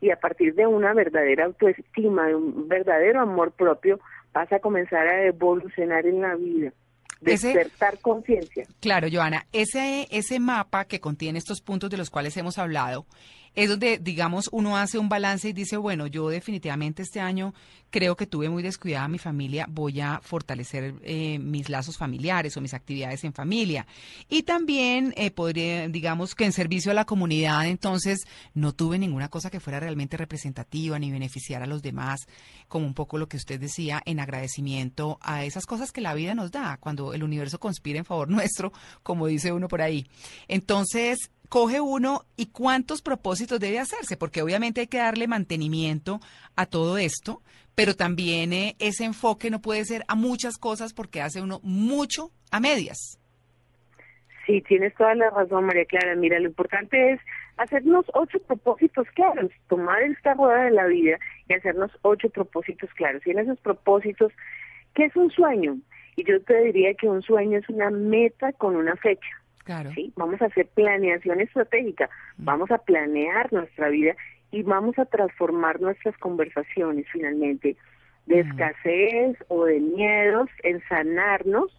y 0.02 0.10
a 0.10 0.16
partir 0.16 0.54
de 0.56 0.66
una 0.66 0.92
verdadera 0.92 1.44
autoestima, 1.44 2.26
de 2.26 2.34
un 2.34 2.68
verdadero 2.68 3.20
amor 3.20 3.52
propio, 3.52 4.00
vas 4.34 4.52
a 4.52 4.58
comenzar 4.58 5.06
a 5.06 5.24
evolucionar 5.24 6.04
en 6.06 6.20
la 6.20 6.34
vida. 6.34 6.72
Despertar 7.20 8.00
conciencia. 8.00 8.66
Claro, 8.80 9.06
Joana, 9.10 9.46
ese, 9.52 10.08
ese 10.10 10.40
mapa 10.40 10.86
que 10.86 10.98
contiene 11.00 11.38
estos 11.38 11.60
puntos 11.60 11.88
de 11.88 11.98
los 11.98 12.10
cuales 12.10 12.36
hemos 12.36 12.58
hablado, 12.58 13.06
es 13.54 13.68
donde, 13.68 13.98
digamos, 13.98 14.48
uno 14.52 14.76
hace 14.76 14.98
un 14.98 15.08
balance 15.08 15.48
y 15.48 15.52
dice, 15.52 15.76
bueno, 15.76 16.06
yo 16.06 16.28
definitivamente 16.28 17.02
este 17.02 17.20
año 17.20 17.54
creo 17.90 18.16
que 18.16 18.26
tuve 18.26 18.48
muy 18.48 18.62
descuidada 18.62 19.06
mi 19.06 19.18
familia, 19.18 19.66
voy 19.68 20.00
a 20.00 20.20
fortalecer 20.22 20.94
eh, 21.02 21.38
mis 21.38 21.68
lazos 21.68 21.98
familiares 21.98 22.56
o 22.56 22.62
mis 22.62 22.72
actividades 22.72 23.22
en 23.24 23.34
familia. 23.34 23.86
Y 24.30 24.44
también 24.44 25.12
eh, 25.16 25.30
podría, 25.30 25.86
digamos, 25.88 26.34
que 26.34 26.46
en 26.46 26.52
servicio 26.52 26.90
a 26.90 26.94
la 26.94 27.04
comunidad, 27.04 27.66
entonces, 27.66 28.24
no 28.54 28.72
tuve 28.72 28.98
ninguna 28.98 29.28
cosa 29.28 29.50
que 29.50 29.60
fuera 29.60 29.78
realmente 29.78 30.16
representativa 30.16 30.98
ni 30.98 31.12
beneficiar 31.12 31.62
a 31.62 31.66
los 31.66 31.82
demás, 31.82 32.20
como 32.68 32.86
un 32.86 32.94
poco 32.94 33.18
lo 33.18 33.28
que 33.28 33.36
usted 33.36 33.60
decía, 33.60 34.00
en 34.06 34.20
agradecimiento 34.20 35.18
a 35.20 35.44
esas 35.44 35.66
cosas 35.66 35.92
que 35.92 36.00
la 36.00 36.14
vida 36.14 36.34
nos 36.34 36.50
da, 36.50 36.78
cuando 36.78 37.12
el 37.12 37.22
universo 37.22 37.60
conspira 37.60 37.98
en 37.98 38.06
favor 38.06 38.28
nuestro, 38.30 38.72
como 39.02 39.26
dice 39.26 39.52
uno 39.52 39.68
por 39.68 39.82
ahí. 39.82 40.06
Entonces, 40.48 41.30
coge 41.52 41.82
uno 41.82 42.22
y 42.34 42.46
cuántos 42.46 43.02
propósitos 43.02 43.60
debe 43.60 43.78
hacerse, 43.78 44.16
porque 44.16 44.40
obviamente 44.40 44.80
hay 44.80 44.86
que 44.86 44.96
darle 44.96 45.28
mantenimiento 45.28 46.18
a 46.56 46.64
todo 46.64 46.96
esto, 46.96 47.42
pero 47.74 47.94
también 47.94 48.54
eh, 48.54 48.74
ese 48.78 49.04
enfoque 49.04 49.50
no 49.50 49.60
puede 49.60 49.84
ser 49.84 50.02
a 50.08 50.14
muchas 50.14 50.56
cosas 50.56 50.94
porque 50.94 51.20
hace 51.20 51.42
uno 51.42 51.60
mucho 51.62 52.30
a 52.50 52.58
medias. 52.58 53.18
Sí, 54.46 54.62
tienes 54.62 54.94
toda 54.94 55.14
la 55.14 55.28
razón, 55.28 55.66
María 55.66 55.84
Clara. 55.84 56.16
Mira, 56.16 56.40
lo 56.40 56.48
importante 56.48 57.12
es 57.12 57.20
hacernos 57.58 58.06
ocho 58.14 58.38
propósitos 58.46 59.06
claros, 59.10 59.50
tomar 59.68 60.00
esta 60.04 60.32
rueda 60.32 60.64
de 60.64 60.70
la 60.70 60.86
vida 60.86 61.18
y 61.50 61.52
hacernos 61.52 61.90
ocho 62.00 62.30
propósitos 62.30 62.88
claros. 62.94 63.20
Y 63.26 63.32
en 63.32 63.40
esos 63.40 63.60
propósitos, 63.60 64.32
¿qué 64.94 65.04
es 65.04 65.16
un 65.16 65.30
sueño? 65.30 65.76
Y 66.16 66.24
yo 66.24 66.40
te 66.44 66.58
diría 66.62 66.94
que 66.94 67.10
un 67.10 67.20
sueño 67.20 67.58
es 67.58 67.68
una 67.68 67.90
meta 67.90 68.54
con 68.54 68.74
una 68.74 68.96
fecha. 68.96 69.41
¿Sí? 69.94 70.12
Vamos 70.16 70.40
a 70.42 70.46
hacer 70.46 70.66
planeación 70.74 71.40
estratégica, 71.40 72.08
mm. 72.36 72.44
vamos 72.44 72.70
a 72.70 72.78
planear 72.78 73.52
nuestra 73.52 73.88
vida 73.88 74.14
y 74.50 74.62
vamos 74.62 74.98
a 74.98 75.04
transformar 75.06 75.80
nuestras 75.80 76.16
conversaciones 76.18 77.06
finalmente 77.12 77.76
de 78.26 78.44
mm. 78.44 78.48
escasez 78.48 79.36
o 79.48 79.64
de 79.64 79.80
miedos 79.80 80.48
en 80.62 80.82
sanarnos 80.88 81.76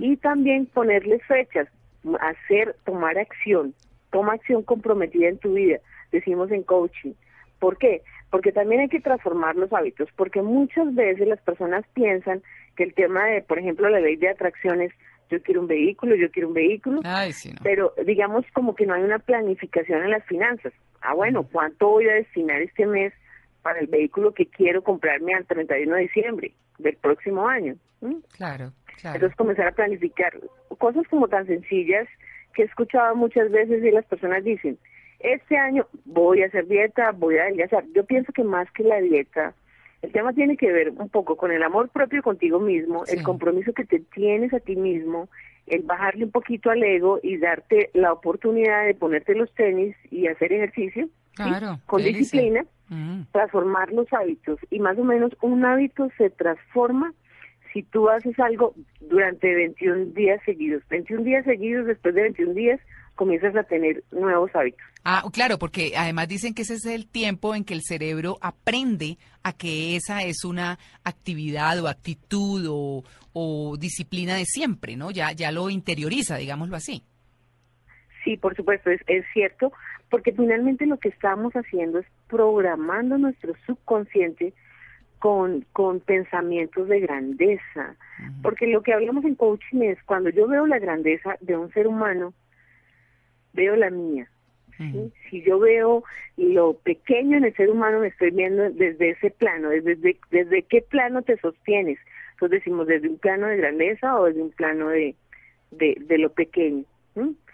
y 0.00 0.16
también 0.16 0.66
ponerles 0.66 1.22
fechas, 1.26 1.68
hacer, 2.20 2.74
tomar 2.84 3.18
acción, 3.18 3.74
toma 4.10 4.32
acción 4.34 4.62
comprometida 4.62 5.28
en 5.28 5.38
tu 5.38 5.54
vida, 5.54 5.78
decimos 6.10 6.50
en 6.50 6.62
coaching. 6.64 7.12
¿Por 7.60 7.78
qué? 7.78 8.02
Porque 8.30 8.50
también 8.50 8.80
hay 8.80 8.88
que 8.88 9.00
transformar 9.00 9.54
los 9.54 9.72
hábitos, 9.72 10.08
porque 10.16 10.42
muchas 10.42 10.92
veces 10.94 11.28
las 11.28 11.40
personas 11.40 11.84
piensan 11.94 12.42
que 12.76 12.82
el 12.82 12.94
tema 12.94 13.26
de, 13.26 13.42
por 13.42 13.58
ejemplo, 13.58 13.88
la 13.88 14.00
ley 14.00 14.16
de 14.16 14.28
atracciones 14.28 14.92
yo 15.30 15.42
quiero 15.42 15.60
un 15.60 15.66
vehículo, 15.66 16.14
yo 16.14 16.30
quiero 16.30 16.48
un 16.48 16.54
vehículo, 16.54 17.00
pero 17.62 17.92
digamos 18.04 18.44
como 18.52 18.74
que 18.74 18.86
no 18.86 18.94
hay 18.94 19.02
una 19.02 19.18
planificación 19.18 20.02
en 20.02 20.10
las 20.10 20.24
finanzas. 20.24 20.72
Ah, 21.00 21.14
bueno, 21.14 21.46
¿cuánto 21.50 21.88
voy 21.88 22.08
a 22.08 22.14
destinar 22.14 22.62
este 22.62 22.86
mes 22.86 23.12
para 23.62 23.80
el 23.80 23.86
vehículo 23.86 24.32
que 24.32 24.46
quiero 24.46 24.82
comprarme 24.82 25.34
al 25.34 25.46
31 25.46 25.94
de 25.94 26.02
diciembre 26.02 26.52
del 26.78 26.96
próximo 26.96 27.48
año? 27.48 27.76
¿Mm? 28.00 28.16
Claro, 28.36 28.72
claro. 29.00 29.16
Entonces 29.16 29.36
comenzar 29.36 29.68
a 29.68 29.72
planificar 29.72 30.32
cosas 30.78 31.06
como 31.08 31.28
tan 31.28 31.46
sencillas 31.46 32.08
que 32.54 32.62
he 32.62 32.66
escuchado 32.66 33.14
muchas 33.16 33.50
veces 33.50 33.82
y 33.82 33.90
las 33.90 34.06
personas 34.06 34.44
dicen, 34.44 34.78
este 35.20 35.56
año 35.56 35.86
voy 36.04 36.42
a 36.42 36.46
hacer 36.46 36.66
dieta, 36.66 37.12
voy 37.12 37.38
a 37.38 37.44
adelgazar. 37.44 37.84
Yo 37.94 38.04
pienso 38.04 38.32
que 38.32 38.44
más 38.44 38.70
que 38.72 38.84
la 38.84 39.00
dieta, 39.00 39.54
el 40.04 40.12
tema 40.12 40.32
tiene 40.32 40.56
que 40.56 40.70
ver 40.70 40.90
un 40.90 41.08
poco 41.08 41.36
con 41.36 41.50
el 41.50 41.62
amor 41.62 41.88
propio 41.88 42.22
contigo 42.22 42.60
mismo, 42.60 43.04
el 43.06 43.22
compromiso 43.22 43.72
que 43.72 43.84
te 43.84 44.00
tienes 44.00 44.52
a 44.52 44.60
ti 44.60 44.76
mismo, 44.76 45.28
el 45.66 45.82
bajarle 45.82 46.26
un 46.26 46.30
poquito 46.30 46.70
al 46.70 46.82
ego 46.82 47.20
y 47.22 47.38
darte 47.38 47.90
la 47.94 48.12
oportunidad 48.12 48.84
de 48.84 48.94
ponerte 48.94 49.34
los 49.34 49.52
tenis 49.54 49.96
y 50.10 50.26
hacer 50.26 50.52
ejercicio 50.52 51.08
con 51.86 52.02
disciplina, 52.02 52.66
mm. 52.88 53.22
transformar 53.32 53.92
los 53.92 54.12
hábitos. 54.12 54.58
Y 54.70 54.78
más 54.78 54.98
o 54.98 55.04
menos 55.04 55.32
un 55.40 55.64
hábito 55.64 56.08
se 56.18 56.30
transforma 56.30 57.12
si 57.72 57.82
tú 57.82 58.08
haces 58.08 58.38
algo 58.38 58.74
durante 59.00 59.52
21 59.54 60.12
días 60.14 60.40
seguidos. 60.44 60.82
21 60.90 61.24
días 61.24 61.44
seguidos, 61.44 61.86
después 61.86 62.14
de 62.14 62.22
21 62.22 62.52
días, 62.52 62.80
comienzas 63.14 63.54
a 63.56 63.62
tener 63.62 64.02
nuevos 64.10 64.50
hábitos. 64.54 64.80
Ah, 65.04 65.22
claro, 65.32 65.58
porque 65.58 65.92
además 65.96 66.28
dicen 66.28 66.54
que 66.54 66.62
ese 66.62 66.74
es 66.74 66.86
el 66.86 67.06
tiempo 67.06 67.54
en 67.54 67.64
que 67.64 67.74
el 67.74 67.82
cerebro 67.82 68.38
aprende 68.40 69.18
a 69.42 69.52
que 69.52 69.96
esa 69.96 70.22
es 70.22 70.44
una 70.44 70.78
actividad 71.04 71.78
o 71.80 71.88
actitud 71.88 72.64
o, 72.68 73.76
disciplina 73.78 74.36
de 74.36 74.44
siempre, 74.44 74.96
¿no? 74.96 75.10
Ya, 75.10 75.32
ya 75.32 75.50
lo 75.50 75.68
interioriza, 75.68 76.36
digámoslo 76.36 76.76
así. 76.76 77.02
Sí, 78.22 78.36
por 78.36 78.54
supuesto, 78.54 78.90
es, 78.90 79.00
es 79.08 79.24
cierto, 79.32 79.72
porque 80.08 80.32
finalmente 80.32 80.86
lo 80.86 80.98
que 80.98 81.08
estamos 81.08 81.52
haciendo 81.54 81.98
es 81.98 82.06
programando 82.28 83.18
nuestro 83.18 83.54
subconsciente 83.66 84.54
con, 85.24 85.64
con 85.72 86.00
pensamientos 86.00 86.86
de 86.86 87.00
grandeza. 87.00 87.96
Porque 88.42 88.66
lo 88.66 88.82
que 88.82 88.92
hablamos 88.92 89.24
en 89.24 89.34
coaching 89.34 89.80
es 89.80 89.98
cuando 90.04 90.28
yo 90.28 90.46
veo 90.46 90.66
la 90.66 90.78
grandeza 90.78 91.36
de 91.40 91.56
un 91.56 91.72
ser 91.72 91.86
humano, 91.86 92.34
veo 93.54 93.76
la 93.76 93.90
mía. 93.90 94.28
Si 95.30 95.42
yo 95.42 95.60
veo 95.60 96.02
lo 96.36 96.74
pequeño 96.74 97.36
en 97.36 97.44
el 97.44 97.54
ser 97.54 97.70
humano, 97.70 98.00
me 98.00 98.08
estoy 98.08 98.32
viendo 98.32 98.70
desde 98.70 99.10
ese 99.10 99.30
plano, 99.30 99.68
desde, 99.70 100.16
desde 100.30 100.62
qué 100.62 100.82
plano 100.82 101.22
te 101.22 101.36
sostienes. 101.38 101.98
Entonces 102.32 102.58
decimos, 102.60 102.88
desde 102.88 103.08
un 103.08 103.18
plano 103.18 103.46
de 103.46 103.56
grandeza 103.56 104.18
o 104.18 104.24
desde 104.24 104.42
un 104.42 104.50
plano 104.50 104.88
de, 104.88 105.14
de, 105.70 106.18
lo 106.18 106.30
pequeño. 106.30 106.84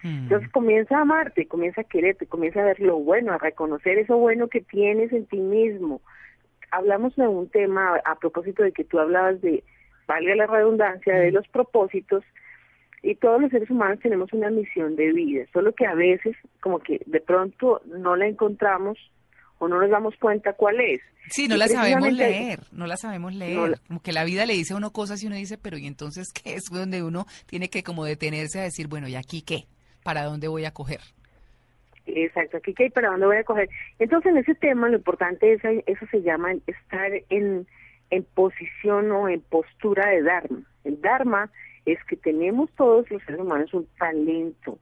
Entonces 0.02 0.48
comienza 0.50 0.96
a 0.96 1.02
amarte, 1.02 1.46
comienza 1.46 1.82
a 1.82 1.84
quererte, 1.84 2.26
comienza 2.26 2.62
a 2.62 2.64
ver 2.64 2.80
lo 2.80 2.98
bueno, 2.98 3.32
a 3.32 3.38
reconocer 3.38 3.98
eso 3.98 4.16
bueno 4.16 4.48
que 4.48 4.62
tienes 4.62 5.12
en 5.12 5.26
ti 5.26 5.36
mismo. 5.36 6.00
Hablamos 6.70 7.14
de 7.16 7.28
un 7.28 7.50
tema 7.50 8.00
a 8.06 8.18
propósito 8.18 8.62
de 8.62 8.72
que 8.72 8.84
tú 8.84 8.98
hablabas 8.98 9.42
de, 9.42 9.62
valga 10.06 10.34
la 10.34 10.46
redundancia, 10.46 11.14
de 11.14 11.32
los 11.32 11.46
propósitos, 11.48 12.24
y 13.02 13.14
todos 13.14 13.40
los 13.40 13.50
seres 13.50 13.70
humanos 13.70 13.98
tenemos 14.00 14.32
una 14.32 14.50
misión 14.50 14.96
de 14.96 15.12
vida, 15.12 15.44
solo 15.52 15.72
que 15.72 15.86
a 15.86 15.94
veces 15.94 16.36
como 16.60 16.78
que 16.80 17.00
de 17.06 17.20
pronto 17.20 17.80
no 17.86 18.16
la 18.16 18.26
encontramos 18.26 18.98
o 19.58 19.68
no 19.68 19.80
nos 19.80 19.90
damos 19.90 20.14
cuenta 20.16 20.52
cuál 20.54 20.80
es. 20.80 21.00
Sí, 21.28 21.46
no 21.48 21.56
la 21.56 21.68
sabemos 21.68 22.12
leer, 22.12 22.60
no 22.72 22.86
la 22.86 22.96
sabemos 22.96 23.34
leer. 23.34 23.78
Como 23.86 24.02
que 24.02 24.12
la 24.12 24.24
vida 24.24 24.46
le 24.46 24.54
dice 24.54 24.74
a 24.74 24.76
uno 24.76 24.90
cosas 24.90 25.22
y 25.22 25.26
uno 25.26 25.36
dice, 25.36 25.58
pero 25.58 25.78
¿y 25.78 25.86
entonces 25.86 26.32
qué 26.32 26.54
es 26.54 26.64
donde 26.70 27.02
uno 27.02 27.26
tiene 27.46 27.68
que 27.68 27.82
como 27.82 28.04
detenerse 28.04 28.58
a 28.58 28.64
decir, 28.64 28.88
bueno, 28.88 29.06
¿y 29.06 29.16
aquí 29.16 29.42
qué? 29.42 29.64
¿Para 30.02 30.24
dónde 30.24 30.48
voy 30.48 30.64
a 30.64 30.72
coger? 30.72 31.00
Exacto, 32.06 32.56
aquí 32.56 32.74
qué 32.74 32.86
y 32.86 32.90
para 32.90 33.10
dónde 33.10 33.26
voy 33.26 33.36
a 33.36 33.44
coger. 33.44 33.68
Entonces 33.98 34.32
en 34.32 34.38
ese 34.38 34.54
tema 34.54 34.88
lo 34.88 34.96
importante 34.96 35.52
es, 35.52 35.60
eso 35.86 36.06
se 36.10 36.22
llama 36.22 36.52
estar 36.66 37.12
en, 37.28 37.66
en 38.10 38.24
posición 38.34 39.10
o 39.12 39.28
en 39.28 39.40
postura 39.42 40.08
de 40.08 40.22
Dharma. 40.22 40.62
El 40.84 41.00
Dharma 41.00 41.50
es 41.92 42.04
que 42.04 42.16
tenemos 42.16 42.70
todos 42.76 43.10
los 43.10 43.22
seres 43.22 43.40
humanos 43.40 43.72
un 43.74 43.86
talento. 43.98 44.78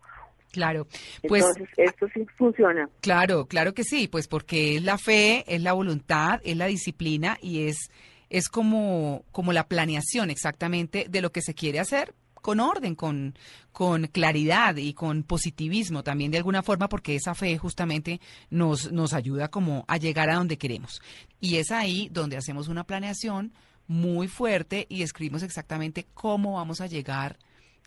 Claro, 0.50 0.87
pues 1.27 1.45
Entonces, 1.45 1.69
esto 1.77 2.09
sí 2.15 2.27
funciona. 2.37 2.88
Claro, 3.00 3.47
claro 3.47 3.75
que 3.75 3.85
sí, 3.85 4.09
pues 4.09 4.29
porque 4.29 4.77
es 4.77 4.83
la 4.83 4.97
fe, 4.97 5.45
es 5.47 5.62
la 5.62 5.75
voluntad, 5.75 6.41
es 6.43 6.57
la 6.57 6.67
disciplina 6.67 7.38
y 7.43 7.69
es 7.69 7.91
es 8.31 8.49
como 8.49 9.25
como 9.31 9.53
la 9.53 9.69
planeación 9.69 10.31
exactamente 10.31 11.07
de 11.09 11.23
lo 11.23 11.33
que 11.33 11.43
se 11.43 11.55
quiere 11.55 11.81
hacer 11.81 12.15
con 12.42 12.61
orden, 12.61 12.95
con, 12.95 13.35
con 13.73 14.07
claridad 14.07 14.76
y 14.76 14.95
con 14.95 15.23
positivismo 15.23 16.02
también 16.02 16.30
de 16.30 16.38
alguna 16.38 16.62
forma, 16.62 16.88
porque 16.88 17.16
esa 17.16 17.35
fe 17.35 17.59
justamente 17.59 18.21
nos, 18.50 18.92
nos 18.92 19.12
ayuda 19.12 19.49
como 19.49 19.85
a 19.88 19.97
llegar 19.97 20.30
a 20.30 20.37
donde 20.37 20.59
queremos. 20.59 21.00
Y 21.40 21.57
es 21.57 21.71
ahí 21.71 22.09
donde 22.12 22.37
hacemos 22.37 22.68
una 22.68 22.85
planeación 22.85 23.52
muy 23.87 24.28
fuerte 24.28 24.87
y 24.88 25.02
escribimos 25.02 25.42
exactamente 25.42 26.07
cómo 26.14 26.54
vamos 26.54 26.80
a 26.80 26.87
llegar, 26.87 27.38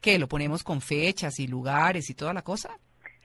que 0.01 0.17
lo 0.17 0.27
ponemos 0.27 0.63
con 0.63 0.81
fechas 0.81 1.39
y 1.39 1.47
lugares 1.47 2.09
y 2.09 2.15
toda 2.15 2.33
la 2.33 2.41
cosa. 2.41 2.77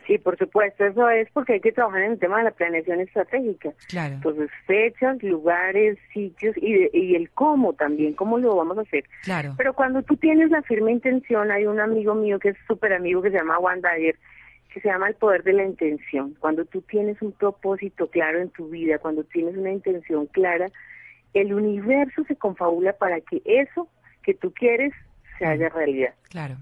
Sí, 0.07 0.19
por 0.19 0.39
supuesto, 0.39 0.85
eso 0.85 1.09
es 1.11 1.29
porque 1.33 1.55
hay 1.55 1.61
que 1.61 1.73
trabajar 1.73 2.03
en 2.03 2.13
el 2.13 2.19
tema 2.19 2.39
de 2.39 2.45
la 2.45 2.51
planeación 2.53 3.01
estratégica. 3.01 3.73
Claro. 3.89 4.15
Entonces, 4.15 4.51
fechas, 4.65 5.21
lugares, 5.23 5.99
sitios 6.13 6.57
y, 6.59 6.89
y 6.93 7.17
el 7.17 7.29
cómo 7.31 7.73
también, 7.73 8.15
cómo 8.15 8.39
lo 8.39 8.55
vamos 8.55 8.79
a 8.79 8.83
hacer. 8.83 9.05
Claro. 9.25 9.55
Pero 9.57 9.75
cuando 9.75 10.03
tú 10.03 10.17
tienes 10.17 10.51
la 10.51 10.63
firme 10.63 10.93
intención, 10.93 11.51
hay 11.51 11.67
un 11.67 11.81
amigo 11.81 12.15
mío 12.15 12.39
que 12.39 12.51
es 12.51 12.57
súper 12.69 12.93
amigo 12.93 13.21
que 13.21 13.31
se 13.31 13.39
llama 13.39 13.57
Juan 13.57 13.81
Dyer, 13.81 14.17
que 14.73 14.81
se 14.81 14.89
llama 14.89 15.09
el 15.09 15.15
poder 15.17 15.43
de 15.43 15.55
la 15.55 15.65
intención. 15.65 16.37
Cuando 16.39 16.65
tú 16.65 16.83
tienes 16.83 17.21
un 17.21 17.33
propósito 17.33 18.09
claro 18.09 18.41
en 18.41 18.51
tu 18.51 18.69
vida, 18.69 18.99
cuando 18.99 19.25
tienes 19.25 19.57
una 19.57 19.73
intención 19.73 20.27
clara, 20.27 20.69
el 21.35 21.53
universo 21.53 22.23
se 22.29 22.37
confabula 22.37 22.93
para 22.93 23.21
que 23.21 23.43
eso 23.45 23.89
que 24.23 24.35
tú 24.35 24.53
quieres 24.53 24.93
se 25.39 25.47
haga 25.47 25.69
realidad. 25.69 26.15
Claro. 26.31 26.57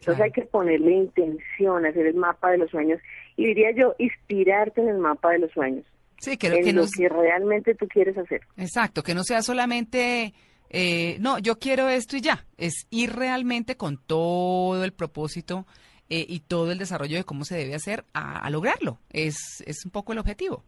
Entonces 0.00 0.24
hay 0.24 0.32
que 0.32 0.42
ponerle 0.42 0.92
intención, 0.92 1.84
hacer 1.84 2.06
el 2.06 2.14
mapa 2.14 2.50
de 2.50 2.58
los 2.58 2.70
sueños 2.70 3.00
y 3.36 3.46
diría 3.46 3.70
yo, 3.72 3.94
inspirarte 3.98 4.80
en 4.80 4.88
el 4.88 4.98
mapa 4.98 5.32
de 5.32 5.40
los 5.40 5.50
sueños. 5.52 5.84
Sí, 6.18 6.36
que, 6.36 6.48
en 6.48 6.64
que 6.64 6.72
lo 6.72 6.84
que 6.86 7.08
realmente 7.08 7.74
tú 7.74 7.86
quieres 7.86 8.16
hacer. 8.16 8.40
Exacto, 8.56 9.02
que 9.02 9.14
no 9.14 9.22
sea 9.24 9.42
solamente, 9.42 10.32
eh, 10.70 11.18
no, 11.20 11.38
yo 11.38 11.58
quiero 11.58 11.88
esto 11.88 12.16
y 12.16 12.22
ya, 12.22 12.46
es 12.56 12.86
ir 12.90 13.12
realmente 13.14 13.76
con 13.76 13.98
todo 13.98 14.84
el 14.84 14.92
propósito 14.92 15.66
eh, 16.08 16.24
y 16.26 16.40
todo 16.40 16.72
el 16.72 16.78
desarrollo 16.78 17.18
de 17.18 17.24
cómo 17.24 17.44
se 17.44 17.56
debe 17.56 17.74
hacer 17.74 18.04
a, 18.14 18.38
a 18.38 18.50
lograrlo. 18.50 18.98
Es, 19.10 19.62
es 19.66 19.84
un 19.84 19.90
poco 19.90 20.12
el 20.12 20.18
objetivo. 20.18 20.64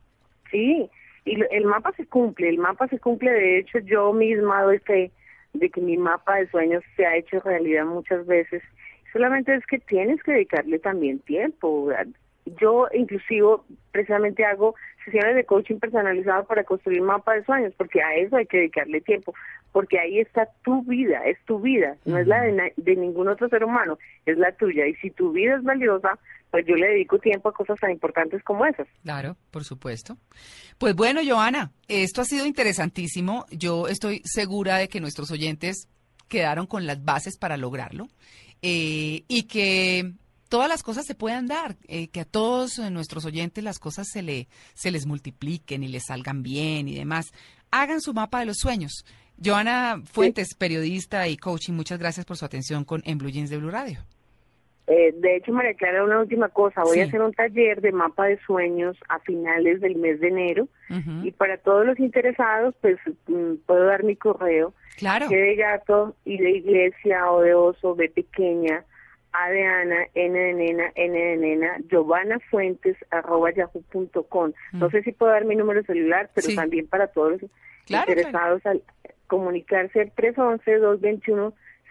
Sí, 0.51 0.91
y 1.25 1.39
el 1.51 1.65
mapa 1.65 1.93
se 1.97 2.07
cumple, 2.07 2.51
el 2.51 2.59
mapa 2.59 2.87
se 2.89 2.99
cumple, 2.99 3.31
de 3.31 3.61
hecho 3.61 3.79
yo 3.79 4.13
misma 4.13 4.63
doy 4.63 4.79
fe 4.81 5.11
de 5.55 5.71
que 5.71 5.81
mi 5.81 5.97
mapa 5.97 6.37
de 6.37 6.49
sueños 6.51 6.83
se 6.97 7.07
ha 7.07 7.17
hecho 7.17 7.41
realidad 7.41 7.87
muchas 7.87 8.27
veces, 8.27 8.63
solamente 9.13 9.55
es 9.55 9.65
que 9.67 9.79
tienes 9.79 10.23
que 10.23 10.33
dedicarle 10.33 10.79
también 10.79 11.19
tiempo. 11.21 11.91
Yo 12.61 12.89
inclusive 12.93 13.47
precisamente 13.93 14.45
hago 14.45 14.75
sesiones 15.05 15.35
de 15.37 15.45
coaching 15.45 15.77
personalizado 15.79 16.45
para 16.45 16.65
construir 16.65 17.01
mapa 17.03 17.35
de 17.35 17.45
sueños, 17.45 17.73
porque 17.77 18.03
a 18.03 18.15
eso 18.17 18.37
hay 18.37 18.47
que 18.47 18.57
dedicarle 18.59 19.01
tiempo, 19.01 19.35
porque 19.73 19.99
ahí 19.99 20.19
está 20.19 20.49
tu 20.65 20.83
vida, 20.83 21.25
es 21.25 21.39
tu 21.45 21.61
vida, 21.61 21.97
no 22.05 22.19
es 22.19 22.27
la 22.27 22.43
de, 22.43 22.53
na- 22.53 22.71
de 22.77 22.97
ningún 22.97 23.29
otro 23.29 23.49
ser 23.49 23.65
humano, 23.65 23.99
es 24.27 24.39
la 24.39 24.53
tuya. 24.53 24.87
Y 24.87 24.95
si 24.97 25.11
tu 25.11 25.33
vida 25.33 25.57
es 25.57 25.63
valiosa, 25.63 26.19
pues 26.51 26.67
yo 26.67 26.75
le 26.77 26.89
dedico 26.89 27.19
tiempo 27.19 27.49
a 27.49 27.53
cosas 27.53 27.79
tan 27.81 27.91
importantes 27.91 28.43
como 28.43 28.67
esas. 28.67 28.87
Claro, 29.03 29.37
por 29.51 29.65
supuesto. 29.65 30.17
Pues 30.79 30.95
bueno, 30.95 31.21
Joana, 31.27 31.71
esto 31.89 32.21
ha 32.21 32.25
sido 32.25 32.45
interesantísimo. 32.45 33.47
Yo 33.51 33.89
estoy 33.89 34.21
segura 34.25 34.77
de 34.77 34.89
que 34.89 35.01
nuestros 35.01 35.31
oyentes 35.31 35.89
quedaron 36.29 36.67
con 36.67 36.87
las 36.87 37.05
bases 37.05 37.39
para 37.39 37.57
lograrlo 37.57 38.07
eh, 38.63 39.25
y 39.29 39.43
que 39.45 40.13
todas 40.49 40.69
las 40.69 40.83
cosas 40.83 41.05
se 41.07 41.15
puedan 41.15 41.47
dar, 41.47 41.77
eh, 41.89 42.09
que 42.09 42.21
a 42.21 42.25
todos 42.25 42.79
nuestros 42.91 43.25
oyentes 43.25 43.63
las 43.65 43.79
cosas 43.79 44.07
se, 44.11 44.23
le, 44.23 44.49
se 44.75 44.91
les 44.91 45.07
multipliquen 45.07 45.83
y 45.83 45.89
les 45.89 46.05
salgan 46.07 46.43
bien 46.43 46.89
y 46.89 46.95
demás. 46.97 47.33
Hagan 47.71 48.01
su 48.01 48.13
mapa 48.15 48.41
de 48.41 48.47
los 48.47 48.59
sueños. 48.59 49.05
Joana 49.43 50.01
Fuentes, 50.05 50.55
periodista 50.55 51.27
y 51.27 51.37
coaching, 51.37 51.73
muchas 51.73 51.99
gracias 51.99 52.27
por 52.27 52.37
su 52.37 52.45
atención 52.45 52.85
con 52.85 53.01
En 53.05 53.19
Blue 53.19 53.31
Jeans 53.31 53.51
de 53.51 53.57
Blue 53.57 53.71
Radio. 53.71 53.99
Eh, 54.89 55.15
de 55.17 55.37
hecho, 55.37 55.53
María 55.53 55.75
Clara, 55.75 56.05
una 56.05 56.21
última 56.21 56.49
cosa. 56.49 56.83
Voy 56.83 56.95
Sí. 56.95 57.01
a 57.01 57.05
hacer 57.07 57.23
un 57.23 57.33
taller 57.33 57.81
de 57.81 57.93
mapa 57.93 58.27
de 58.27 58.39
sueños 58.45 58.97
a 59.09 59.21
finales 59.21 59.81
del 59.81 59.97
mes 59.97 60.21
de 60.21 60.29
enero. 60.29 60.69
Y 61.23 61.31
para 61.31 61.57
todos 61.57 61.87
los 61.87 61.99
interesados, 61.99 62.75
pues 62.83 62.99
mm, 63.27 63.55
puedo 63.65 63.85
dar 63.87 64.05
mi 64.05 64.17
correo. 64.17 64.75
Claro. 64.97 65.27
G 65.27 65.31
de 65.37 65.57
gato, 65.57 66.15
I 66.25 66.37
de 66.39 66.51
iglesia, 66.51 67.31
O 67.31 67.41
de 67.41 67.55
oso, 67.55 67.95
B 67.95 68.09
pequeña, 68.11 68.85
A 69.33 69.51
de 69.51 69.65
Ana, 69.65 70.07
N 70.15 70.39
de 70.39 70.53
nena, 70.53 70.93
N 70.95 71.19
de 71.19 71.37
nena, 71.37 71.79
Giovanna 71.91 72.39
Fuentes, 72.51 72.97
arroba 73.11 73.51
yahoo.com. 73.53 74.53
No 74.73 74.89
Mm. 74.89 74.91
sé 74.91 75.03
si 75.03 75.13
puedo 75.13 75.33
dar 75.33 75.45
mi 75.47 75.57
número 75.57 75.83
celular, 75.85 76.31
pero 76.35 76.49
Sí. 76.49 76.55
también 76.57 76.87
para 76.87 77.07
todos 77.09 77.41
los 77.43 77.51
Claro, 77.87 78.13
interesados 78.13 78.65
al 78.67 78.83
comunicarse 79.27 80.01
al 80.03 80.13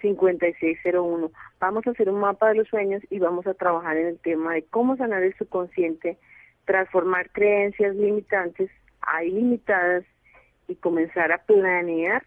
311-221-5601. 0.03 1.31
Vamos 1.59 1.85
a 1.87 1.91
hacer 1.91 2.09
un 2.09 2.19
mapa 2.19 2.49
de 2.49 2.55
los 2.55 2.67
sueños 2.67 3.01
y 3.09 3.19
vamos 3.19 3.47
a 3.47 3.53
trabajar 3.53 3.97
en 3.97 4.07
el 4.07 4.19
tema 4.19 4.53
de 4.53 4.63
cómo 4.63 4.95
sanar 4.97 5.23
el 5.23 5.35
subconsciente, 5.37 6.17
transformar 6.65 7.29
creencias 7.31 7.95
limitantes 7.95 8.69
a 9.01 9.23
ilimitadas 9.23 10.03
y 10.67 10.75
comenzar 10.75 11.31
a 11.31 11.39
planear 11.39 12.23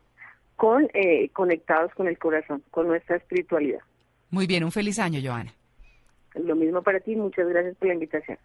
con 0.57 0.89
eh, 0.95 1.29
conectados 1.31 1.93
con 1.95 2.09
el 2.09 2.19
corazón, 2.19 2.63
con 2.71 2.89
nuestra 2.89 3.17
espiritualidad. 3.17 3.81
Muy 4.31 4.47
bien, 4.47 4.65
un 4.65 4.73
feliz 4.73 4.99
año, 4.99 5.21
Joana. 5.23 5.53
Lo 6.35 6.57
mismo 6.57 6.83
para 6.83 7.01
ti, 7.01 7.15
muchas 7.15 7.49
gracias 7.49 7.77
por 7.77 7.89
la 7.89 7.95
invitación. 7.95 8.39